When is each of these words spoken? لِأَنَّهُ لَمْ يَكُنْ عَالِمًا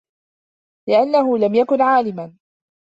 لِأَنَّهُ 0.89 1.37
لَمْ 1.37 1.55
يَكُنْ 1.55 1.81
عَالِمًا 1.81 2.33